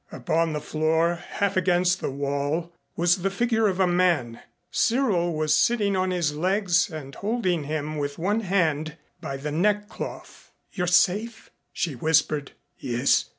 Upon 0.11 0.53
the 0.53 0.59
floor, 0.61 1.13
half 1.27 1.55
against 1.55 2.01
the 2.01 2.09
wall, 2.09 2.73
was 2.95 3.17
the 3.21 3.29
figure 3.29 3.67
of 3.67 3.79
a 3.79 3.85
man. 3.85 4.39
Cyril 4.71 5.31
was 5.31 5.55
sitting 5.55 5.95
on 5.95 6.09
his 6.09 6.33
legs 6.35 6.89
and 6.91 7.13
holding 7.13 7.65
him 7.65 7.97
with 7.97 8.17
one 8.17 8.39
hand 8.39 8.97
by 9.21 9.37
the 9.37 9.51
neck 9.51 9.89
cloth. 9.89 10.49
"You're 10.71 10.87
safe?" 10.87 11.51
she 11.71 11.93
whispered. 11.93 12.53
"Yes. 12.79 13.25